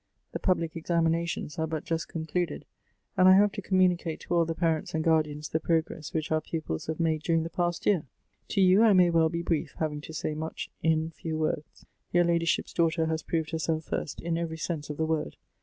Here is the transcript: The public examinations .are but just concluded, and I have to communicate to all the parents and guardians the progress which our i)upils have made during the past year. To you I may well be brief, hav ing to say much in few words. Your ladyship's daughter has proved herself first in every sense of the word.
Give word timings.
The 0.31 0.39
public 0.39 0.75
examinations 0.75 1.59
.are 1.59 1.67
but 1.67 1.83
just 1.83 2.07
concluded, 2.07 2.65
and 3.15 3.29
I 3.29 3.35
have 3.35 3.51
to 3.51 3.61
communicate 3.61 4.19
to 4.21 4.33
all 4.33 4.45
the 4.45 4.55
parents 4.55 4.95
and 4.95 5.03
guardians 5.03 5.49
the 5.49 5.59
progress 5.59 6.11
which 6.11 6.31
our 6.31 6.41
i)upils 6.41 6.87
have 6.87 6.99
made 6.99 7.21
during 7.21 7.43
the 7.43 7.51
past 7.51 7.85
year. 7.85 8.07
To 8.47 8.61
you 8.61 8.81
I 8.81 8.93
may 8.93 9.11
well 9.11 9.29
be 9.29 9.43
brief, 9.43 9.75
hav 9.77 9.91
ing 9.91 10.01
to 10.01 10.11
say 10.15 10.33
much 10.33 10.71
in 10.81 11.11
few 11.11 11.37
words. 11.37 11.85
Your 12.11 12.23
ladyship's 12.23 12.73
daughter 12.73 13.05
has 13.05 13.21
proved 13.21 13.51
herself 13.51 13.83
first 13.83 14.19
in 14.21 14.39
every 14.39 14.57
sense 14.57 14.89
of 14.89 14.97
the 14.97 15.05
word. 15.05 15.37